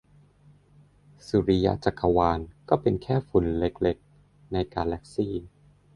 [1.27, 2.39] สุริยจักรวาล
[2.81, 3.97] เป็นแค่ฝุ่นเล็กเล็ก
[4.51, 5.33] ในกาแลกซี่